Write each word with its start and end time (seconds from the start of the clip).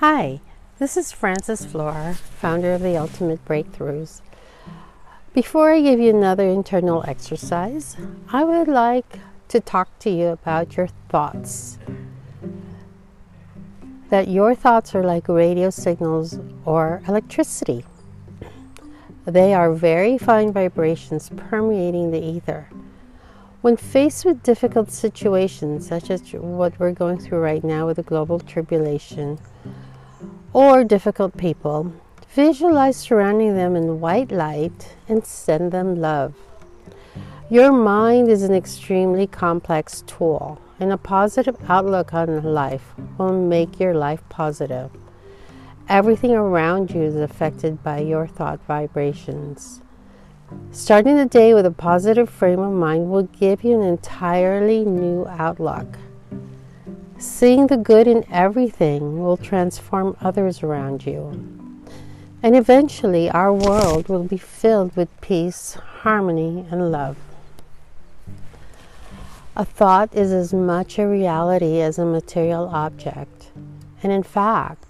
Hi, 0.00 0.40
this 0.78 0.96
is 0.96 1.10
Frances 1.10 1.64
Flora, 1.64 2.14
founder 2.14 2.72
of 2.72 2.82
the 2.82 2.96
Ultimate 2.96 3.44
Breakthroughs. 3.44 4.20
Before 5.34 5.72
I 5.72 5.80
give 5.80 5.98
you 5.98 6.10
another 6.10 6.44
internal 6.44 7.04
exercise, 7.08 7.96
I 8.32 8.44
would 8.44 8.68
like 8.68 9.18
to 9.48 9.58
talk 9.58 9.88
to 9.98 10.08
you 10.08 10.28
about 10.28 10.76
your 10.76 10.86
thoughts. 11.08 11.80
That 14.08 14.28
your 14.28 14.54
thoughts 14.54 14.94
are 14.94 15.02
like 15.02 15.26
radio 15.26 15.68
signals 15.68 16.38
or 16.64 17.02
electricity. 17.08 17.84
They 19.24 19.52
are 19.52 19.72
very 19.72 20.16
fine 20.16 20.52
vibrations 20.52 21.28
permeating 21.36 22.12
the 22.12 22.24
ether. 22.24 22.68
When 23.62 23.76
faced 23.76 24.24
with 24.24 24.44
difficult 24.44 24.92
situations, 24.92 25.88
such 25.88 26.10
as 26.10 26.22
what 26.32 26.78
we're 26.78 26.92
going 26.92 27.18
through 27.18 27.40
right 27.40 27.64
now 27.64 27.88
with 27.88 27.96
the 27.96 28.04
global 28.04 28.38
tribulation, 28.38 29.40
or 30.52 30.84
difficult 30.84 31.36
people, 31.36 31.92
visualize 32.30 32.96
surrounding 32.96 33.54
them 33.56 33.76
in 33.76 34.00
white 34.00 34.30
light 34.30 34.96
and 35.08 35.24
send 35.24 35.72
them 35.72 35.96
love. 35.96 36.34
Your 37.50 37.72
mind 37.72 38.28
is 38.28 38.42
an 38.42 38.54
extremely 38.54 39.26
complex 39.26 40.04
tool, 40.06 40.60
and 40.78 40.92
a 40.92 40.98
positive 40.98 41.56
outlook 41.68 42.12
on 42.12 42.42
life 42.42 42.94
will 43.16 43.32
make 43.32 43.80
your 43.80 43.94
life 43.94 44.22
positive. 44.28 44.90
Everything 45.88 46.32
around 46.32 46.90
you 46.90 47.00
is 47.00 47.16
affected 47.16 47.82
by 47.82 48.00
your 48.00 48.26
thought 48.26 48.60
vibrations. 48.66 49.80
Starting 50.70 51.16
the 51.16 51.26
day 51.26 51.54
with 51.54 51.64
a 51.66 51.70
positive 51.70 52.28
frame 52.28 52.60
of 52.60 52.72
mind 52.72 53.10
will 53.10 53.22
give 53.22 53.64
you 53.64 53.80
an 53.80 53.86
entirely 53.86 54.84
new 54.84 55.26
outlook. 55.28 55.98
Seeing 57.20 57.66
the 57.66 57.76
good 57.76 58.06
in 58.06 58.24
everything 58.30 59.20
will 59.20 59.36
transform 59.36 60.16
others 60.20 60.62
around 60.62 61.04
you. 61.04 61.30
And 62.44 62.54
eventually, 62.54 63.28
our 63.28 63.52
world 63.52 64.08
will 64.08 64.22
be 64.22 64.36
filled 64.36 64.94
with 64.94 65.20
peace, 65.20 65.74
harmony, 65.74 66.64
and 66.70 66.92
love. 66.92 67.16
A 69.56 69.64
thought 69.64 70.14
is 70.14 70.30
as 70.30 70.54
much 70.54 70.96
a 70.96 71.08
reality 71.08 71.80
as 71.80 71.98
a 71.98 72.04
material 72.04 72.68
object, 72.68 73.50
and 74.00 74.12
in 74.12 74.22
fact, 74.22 74.84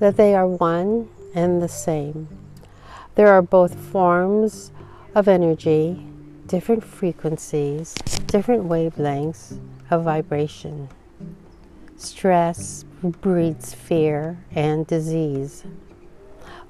that 0.00 0.18
they 0.18 0.34
are 0.34 0.46
one 0.46 1.08
and 1.34 1.62
the 1.62 1.68
same. 1.68 2.28
There 3.14 3.28
are 3.28 3.40
both 3.40 3.74
forms 3.74 4.70
of 5.14 5.26
energy, 5.26 6.04
different 6.46 6.84
frequencies, 6.84 7.94
different 8.26 8.64
wavelengths 8.64 9.58
of 9.90 10.04
vibration. 10.04 10.90
Stress 11.98 12.84
breeds 13.02 13.74
fear 13.74 14.38
and 14.54 14.86
disease. 14.86 15.64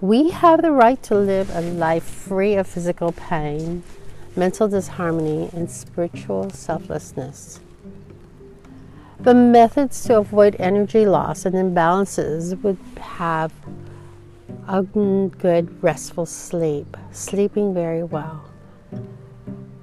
We 0.00 0.30
have 0.30 0.62
the 0.62 0.72
right 0.72 1.02
to 1.02 1.16
live 1.16 1.50
a 1.54 1.60
life 1.60 2.04
free 2.04 2.54
of 2.54 2.66
physical 2.66 3.12
pain, 3.12 3.82
mental 4.36 4.68
disharmony, 4.68 5.50
and 5.52 5.70
spiritual 5.70 6.48
selflessness. 6.48 7.60
The 9.20 9.34
methods 9.34 10.02
to 10.04 10.16
avoid 10.16 10.56
energy 10.58 11.04
loss 11.04 11.44
and 11.44 11.54
imbalances 11.54 12.60
would 12.62 12.78
have 12.98 13.52
a 14.66 14.82
good 14.82 15.82
restful 15.82 16.24
sleep, 16.24 16.96
sleeping 17.12 17.74
very 17.74 18.02
well 18.02 18.48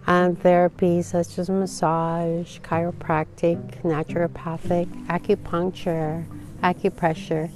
and 0.07 0.39
therapies 0.41 1.05
such 1.05 1.39
as 1.39 1.49
massage, 1.49 2.59
chiropractic, 2.59 3.81
naturopathic, 3.81 4.87
acupuncture, 5.07 6.25
acupressure 6.61 7.49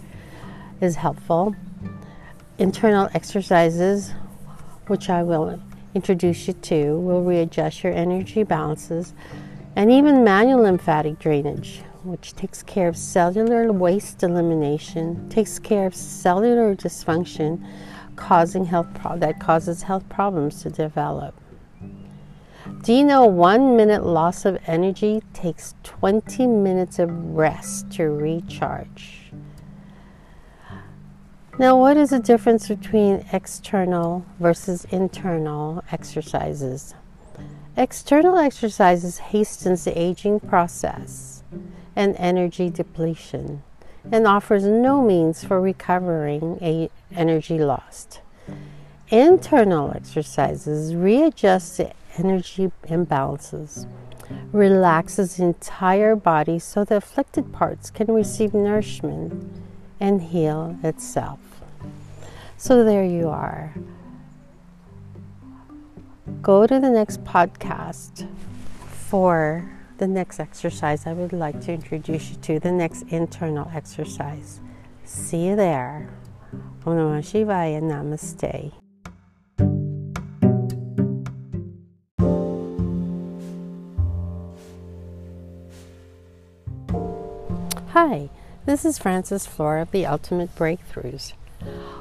is 0.82 0.96
helpful. 0.96 1.56
Internal 2.58 3.10
exercises, 3.14 4.12
which 4.88 5.10
I 5.10 5.24
will 5.24 5.62
introduce 5.94 6.48
you 6.48 6.54
to, 6.54 7.00
will 7.00 7.24
readjust 7.24 7.84
your 7.84 7.94
energy 7.94 8.44
balances, 8.44 9.14
and 9.76 9.92
even 9.92 10.24
manual 10.24 10.64
lymphatic 10.64 11.20
drainage, 11.20 11.82
which 12.04 12.36
takes 12.36 12.64
care 12.64 12.88
of 12.88 12.98
cellular 12.98 13.72
waste 13.72 14.24
elimination, 14.24 15.30
takes 15.30 15.60
care 15.60 15.86
of 15.86 15.94
cellular 15.96 16.76
dysfunction, 16.76 17.64
causing 18.16 18.66
health 18.66 18.88
pro- 18.96 19.18
that 19.18 19.40
causes 19.40 19.84
health 19.84 20.08
problems 20.10 20.62
to 20.64 20.70
develop. 20.70 21.34
Do 22.82 22.94
you 22.94 23.04
know 23.04 23.26
one 23.26 23.76
minute 23.76 24.06
loss 24.06 24.46
of 24.46 24.58
energy 24.68 25.22
takes 25.34 25.76
20 25.84 26.48
minutes 26.48 27.00
of 27.00 27.10
rest 27.36 27.92
to 27.94 28.06
recharge? 28.06 29.32
Now, 31.58 31.78
what 31.78 31.98
is 31.98 32.12
the 32.12 32.20
difference 32.20 32.68
between 32.70 33.26
external 33.34 34.26
versus 34.40 34.86
internal 34.92 35.84
exercises? 35.92 36.96
External 37.76 38.38
exercises 38.38 39.18
hastens 39.18 39.84
the 39.84 40.00
aging 40.00 40.40
process 40.40 41.44
and 41.96 42.16
energy 42.18 42.70
depletion 42.70 43.62
and 44.12 44.26
offers 44.26 44.64
no 44.64 45.02
means 45.02 45.44
for 45.44 45.60
recovering 45.60 46.90
energy 47.12 47.60
lost. 47.60 48.22
Internal 49.12 49.92
exercises 49.96 50.94
readjust 50.94 51.78
the 51.78 51.92
energy 52.20 52.72
imbalances, 52.84 53.88
relaxes 54.52 55.38
the 55.38 55.46
entire 55.46 56.16
body 56.16 56.60
so 56.60 56.84
the 56.84 56.98
afflicted 56.98 57.52
parts 57.52 57.90
can 57.90 58.14
receive 58.14 58.54
nourishment 58.54 59.52
and 60.00 60.22
heal 60.22 60.78
itself. 60.84 61.40
So 62.56 62.84
there 62.84 63.04
you 63.04 63.30
are. 63.30 63.74
Go 66.44 66.68
to 66.68 66.80
the 66.80 66.92
next 66.92 67.24
podcast 67.24 68.30
for 68.78 69.72
the 69.98 70.06
next 70.06 70.40
exercise 70.40 71.08
I 71.08 71.14
would 71.14 71.34
like 71.34 71.62
to 71.62 71.74
introduce 71.74 72.30
you 72.30 72.36
to, 72.36 72.60
the 72.60 72.72
next 72.72 73.02
internal 73.10 73.72
exercise. 73.74 74.60
See 75.04 75.48
you 75.48 75.56
there. 75.56 76.12
Om 76.86 76.96
Namah 76.96 77.24
Shivaya 77.24 77.82
Namaste. 77.82 78.72
This 88.82 88.96
is 88.96 88.98
Frances 88.98 89.46
Flora 89.46 89.82
of 89.82 89.92
the 89.92 90.06
Ultimate 90.06 90.56
Breakthroughs. 90.56 91.34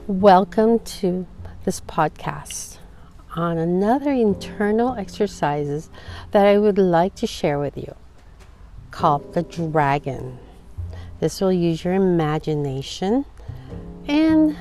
Welcome 0.06 0.78
to 0.78 1.26
this 1.64 1.80
podcast 1.80 2.78
on 3.34 3.58
another 3.58 4.12
internal 4.12 4.94
exercises 4.94 5.90
that 6.30 6.46
I 6.46 6.56
would 6.56 6.78
like 6.78 7.16
to 7.16 7.26
share 7.26 7.58
with 7.58 7.76
you 7.76 7.96
called 8.92 9.34
the 9.34 9.42
dragon. 9.42 10.38
This 11.18 11.40
will 11.40 11.52
use 11.52 11.82
your 11.82 11.94
imagination 11.94 13.24
and 14.06 14.56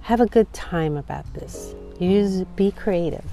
have 0.00 0.22
a 0.22 0.26
good 0.26 0.50
time 0.54 0.96
about 0.96 1.30
this. 1.34 1.74
Use 1.98 2.44
be 2.56 2.70
creative. 2.70 3.26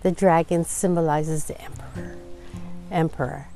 The 0.00 0.10
dragon 0.10 0.64
symbolizes 0.64 1.44
the 1.44 1.62
emperor. 1.62 2.16
Emperor 2.90 3.46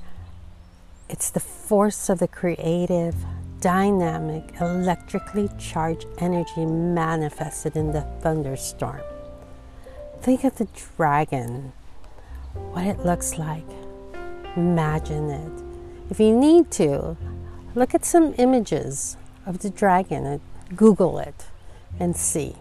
it's 1.08 1.30
the 1.30 1.40
force 1.40 2.08
of 2.08 2.18
the 2.18 2.28
creative, 2.28 3.14
dynamic, 3.60 4.60
electrically 4.60 5.48
charged 5.58 6.06
energy 6.18 6.66
manifested 6.66 7.76
in 7.76 7.92
the 7.92 8.02
thunderstorm. 8.20 9.02
Think 10.20 10.44
of 10.44 10.56
the 10.56 10.68
dragon, 10.96 11.72
what 12.54 12.86
it 12.86 13.04
looks 13.04 13.38
like. 13.38 13.66
Imagine 14.56 15.30
it. 15.30 15.64
If 16.10 16.20
you 16.20 16.36
need 16.36 16.70
to, 16.72 17.16
look 17.74 17.94
at 17.94 18.04
some 18.04 18.34
images 18.38 19.16
of 19.44 19.60
the 19.60 19.70
dragon 19.70 20.40
Google 20.74 21.18
it 21.18 21.46
and 22.00 22.16
see. 22.16 22.56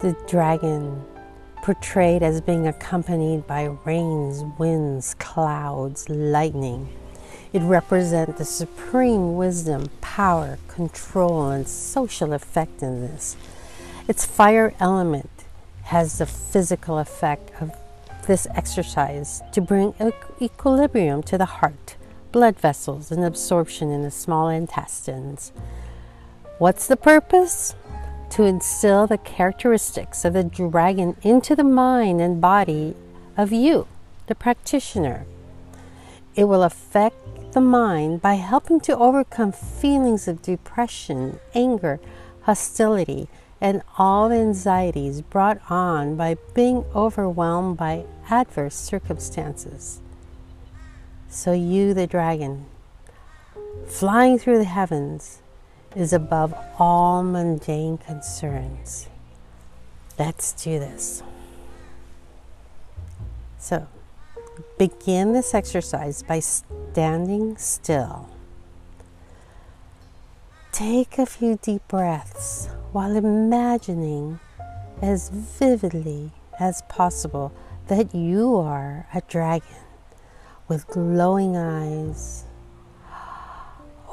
The 0.00 0.16
dragon 0.26 1.04
portrayed 1.62 2.22
as 2.22 2.40
being 2.40 2.66
accompanied 2.66 3.46
by 3.46 3.64
rains, 3.84 4.42
winds, 4.58 5.14
clouds, 5.14 6.08
lightning. 6.08 6.88
It 7.52 7.62
represents 7.62 8.36
the 8.38 8.44
supreme 8.44 9.36
wisdom, 9.36 9.88
power, 10.00 10.58
control, 10.68 11.50
and 11.50 11.68
social 11.68 12.32
effectiveness. 12.32 13.36
Its 14.08 14.26
fire 14.26 14.74
element 14.80 15.30
has 15.84 16.18
the 16.18 16.26
physical 16.26 16.98
effect 16.98 17.50
of 17.60 17.70
this 18.26 18.46
exercise 18.54 19.42
to 19.52 19.60
bring 19.60 19.94
equilibrium 20.40 21.22
to 21.24 21.38
the 21.38 21.44
heart, 21.44 21.96
blood 22.32 22.58
vessels, 22.58 23.12
and 23.12 23.24
absorption 23.24 23.90
in 23.90 24.02
the 24.02 24.10
small 24.10 24.48
intestines. 24.48 25.52
What's 26.58 26.86
the 26.86 26.96
purpose? 26.96 27.74
To 28.32 28.44
instill 28.44 29.06
the 29.06 29.18
characteristics 29.18 30.24
of 30.24 30.32
the 30.32 30.42
dragon 30.42 31.14
into 31.20 31.54
the 31.54 31.62
mind 31.62 32.18
and 32.18 32.40
body 32.40 32.96
of 33.36 33.52
you, 33.52 33.86
the 34.26 34.34
practitioner. 34.34 35.26
It 36.34 36.44
will 36.44 36.62
affect 36.62 37.52
the 37.52 37.60
mind 37.60 38.22
by 38.22 38.34
helping 38.34 38.80
to 38.80 38.96
overcome 38.96 39.52
feelings 39.52 40.26
of 40.26 40.40
depression, 40.40 41.40
anger, 41.54 42.00
hostility, 42.44 43.28
and 43.60 43.82
all 43.98 44.32
anxieties 44.32 45.20
brought 45.20 45.60
on 45.70 46.16
by 46.16 46.38
being 46.54 46.86
overwhelmed 46.94 47.76
by 47.76 48.06
adverse 48.30 48.74
circumstances. 48.74 50.00
So, 51.28 51.52
you, 51.52 51.92
the 51.92 52.06
dragon, 52.06 52.64
flying 53.86 54.38
through 54.38 54.58
the 54.58 54.64
heavens, 54.64 55.42
is 55.94 56.12
above 56.12 56.54
all 56.78 57.22
mundane 57.22 57.98
concerns. 57.98 59.08
Let's 60.18 60.52
do 60.52 60.78
this. 60.78 61.22
So, 63.58 63.86
begin 64.78 65.32
this 65.32 65.54
exercise 65.54 66.22
by 66.22 66.40
standing 66.40 67.56
still. 67.56 68.28
Take 70.72 71.18
a 71.18 71.26
few 71.26 71.58
deep 71.62 71.86
breaths 71.88 72.68
while 72.92 73.16
imagining 73.16 74.40
as 75.00 75.28
vividly 75.28 76.30
as 76.58 76.82
possible 76.88 77.52
that 77.88 78.14
you 78.14 78.56
are 78.56 79.06
a 79.14 79.20
dragon 79.22 79.84
with 80.68 80.86
glowing 80.86 81.56
eyes, 81.56 82.44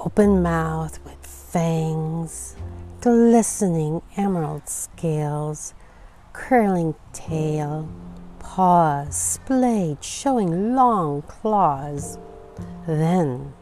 open 0.04 0.42
mouth 0.42 1.00
with 1.06 1.19
fangs, 1.52 2.56
glistening 3.02 4.04
emerald 4.16 4.70
scales, 4.70 5.74
curling 6.32 6.94
tail, 7.12 7.90
paws 8.38 9.16
splayed, 9.16 10.04
showing 10.04 10.76
long 10.76 11.24
claws. 11.24 12.20
Then, 12.86 13.54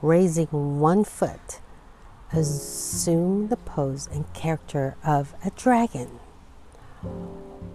raising 0.00 0.80
one 0.80 1.04
foot, 1.04 1.60
assume 2.32 3.48
the 3.48 3.58
pose 3.58 4.08
and 4.10 4.32
character 4.32 4.96
of 5.04 5.34
a 5.44 5.50
dragon. 5.50 6.08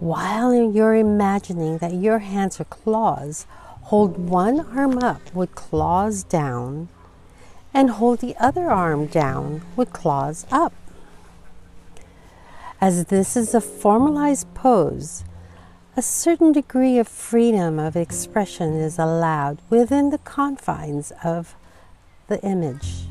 While 0.00 0.52
you're 0.52 0.96
imagining 0.96 1.78
that 1.78 1.94
your 1.94 2.18
hands 2.18 2.60
are 2.60 2.64
claws, 2.64 3.46
hold 3.82 4.18
one 4.18 4.60
arm 4.76 4.98
up 4.98 5.32
with 5.32 5.54
claws 5.54 6.24
down 6.24 6.88
and 7.72 7.90
hold 7.90 8.20
the 8.20 8.36
other 8.36 8.70
arm 8.70 9.06
down 9.06 9.62
with 9.76 9.92
claws 9.92 10.46
up. 10.50 10.72
As 12.80 13.06
this 13.06 13.36
is 13.36 13.54
a 13.54 13.60
formalized 13.60 14.52
pose, 14.54 15.24
a 15.96 16.02
certain 16.02 16.52
degree 16.52 16.98
of 16.98 17.08
freedom 17.08 17.78
of 17.80 17.96
expression 17.96 18.74
is 18.74 18.98
allowed 18.98 19.60
within 19.68 20.10
the 20.10 20.18
confines 20.18 21.12
of 21.24 21.56
the 22.28 22.40
image. 22.42 23.06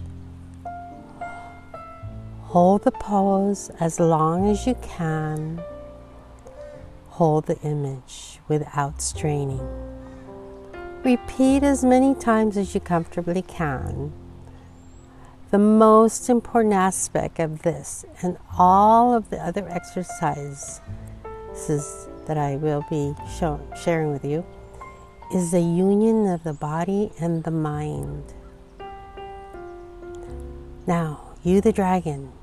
Hold 2.43 2.83
the 2.83 2.91
pose 2.91 3.69
as 3.79 3.99
long 3.99 4.49
as 4.49 4.65
you 4.65 4.75
can. 4.75 5.61
Hold 7.09 7.47
the 7.47 7.59
image 7.59 8.39
without 8.47 9.01
straining. 9.01 9.67
Repeat 11.03 11.63
as 11.63 11.83
many 11.83 12.15
times 12.15 12.55
as 12.55 12.73
you 12.73 12.79
comfortably 12.79 13.41
can. 13.41 14.13
The 15.49 15.57
most 15.57 16.29
important 16.29 16.73
aspect 16.73 17.39
of 17.39 17.61
this 17.61 18.03
and 18.21 18.37
all 18.57 19.13
of 19.13 19.29
the 19.29 19.37
other 19.37 19.65
exercises 19.69 20.81
that 22.25 22.37
I 22.37 22.57
will 22.57 22.83
be 22.89 23.15
show, 23.39 23.61
sharing 23.81 24.11
with 24.11 24.25
you 24.25 24.45
is 25.33 25.51
the 25.51 25.61
union 25.61 26.27
of 26.27 26.43
the 26.43 26.51
body 26.51 27.13
and 27.17 27.45
the 27.45 27.51
mind. 27.51 28.33
Now, 30.85 31.21
you, 31.43 31.61
the 31.61 31.71
dragon, 31.71 32.33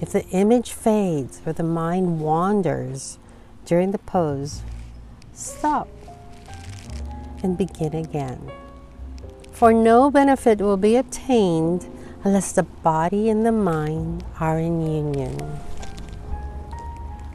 if 0.00 0.12
the 0.12 0.24
image 0.28 0.70
fades 0.70 1.42
or 1.44 1.52
the 1.52 1.64
mind 1.64 2.20
wanders 2.20 3.18
during 3.64 3.90
the 3.90 3.98
pose, 3.98 4.62
stop 5.32 5.88
and 7.42 7.58
begin 7.58 7.94
again. 7.94 8.52
For 9.50 9.72
no 9.72 10.12
benefit 10.12 10.60
will 10.60 10.76
be 10.76 10.94
obtained 10.94 11.88
unless 12.24 12.52
the 12.52 12.62
body 12.62 13.28
and 13.28 13.44
the 13.44 13.52
mind 13.52 14.24
are 14.38 14.58
in 14.58 14.80
union. 14.80 15.36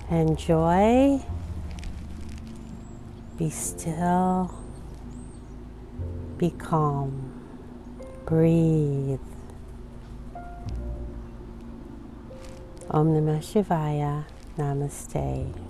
Enjoy, 0.09 1.21
be 3.37 3.49
still, 3.49 4.53
be 6.37 6.49
calm, 6.51 7.33
breathe. 8.25 9.19
Om 12.89 13.07
Namah 13.07 13.43
Shivaya, 13.43 14.23
Namaste. 14.57 15.66